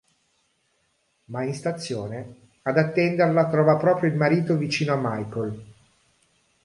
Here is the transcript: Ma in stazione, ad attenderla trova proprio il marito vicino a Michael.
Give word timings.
Ma 1.25 1.43
in 1.43 1.53
stazione, 1.53 2.35
ad 2.63 2.79
attenderla 2.79 3.47
trova 3.49 3.77
proprio 3.77 4.09
il 4.09 4.15
marito 4.15 4.57
vicino 4.57 4.93
a 4.93 4.99
Michael. 4.99 5.65